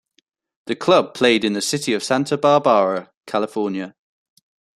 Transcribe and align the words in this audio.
The 0.65 0.75
club 0.75 1.13
played 1.13 1.45
in 1.45 1.53
the 1.53 1.61
city 1.61 1.93
of 1.93 2.03
Santa 2.03 2.35
Barbara, 2.35 3.11
California. 3.27 3.93